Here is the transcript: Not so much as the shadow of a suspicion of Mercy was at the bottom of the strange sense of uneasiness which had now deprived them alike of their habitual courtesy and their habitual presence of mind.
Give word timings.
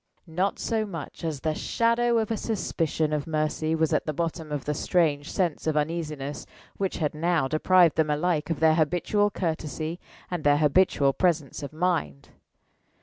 Not 0.25 0.57
so 0.57 0.83
much 0.83 1.23
as 1.23 1.41
the 1.41 1.53
shadow 1.53 2.17
of 2.17 2.31
a 2.31 2.35
suspicion 2.35 3.13
of 3.13 3.27
Mercy 3.27 3.75
was 3.75 3.93
at 3.93 4.07
the 4.07 4.13
bottom 4.15 4.51
of 4.51 4.65
the 4.65 4.73
strange 4.73 5.31
sense 5.31 5.67
of 5.67 5.77
uneasiness 5.77 6.47
which 6.77 6.97
had 6.97 7.13
now 7.13 7.47
deprived 7.47 7.97
them 7.97 8.09
alike 8.09 8.49
of 8.49 8.59
their 8.61 8.73
habitual 8.73 9.29
courtesy 9.29 9.99
and 10.31 10.43
their 10.43 10.57
habitual 10.57 11.13
presence 11.13 11.61
of 11.61 11.71
mind. 11.71 12.29